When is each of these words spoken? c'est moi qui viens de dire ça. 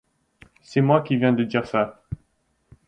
c'est 0.63 0.81
moi 0.81 1.03
qui 1.03 1.15
viens 1.17 1.31
de 1.31 1.43
dire 1.43 1.67
ça. 1.67 2.01